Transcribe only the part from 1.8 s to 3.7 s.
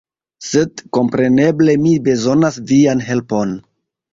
mi bezonas vian helpon!